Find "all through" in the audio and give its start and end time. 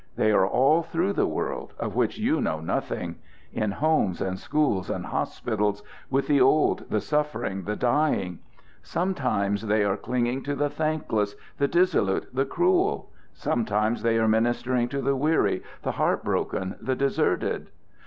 0.47-1.13